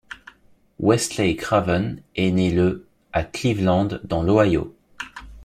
[0.79, 4.75] Wesley Craven est né le à Cleveland dans l'Ohio.